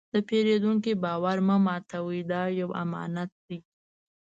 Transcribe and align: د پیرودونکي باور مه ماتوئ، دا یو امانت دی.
د 0.13 0.15
پیرودونکي 0.29 0.93
باور 1.03 1.37
مه 1.47 1.57
ماتوئ، 1.65 2.21
دا 2.31 2.41
یو 2.59 2.69
امانت 2.83 3.31
دی. 3.47 3.57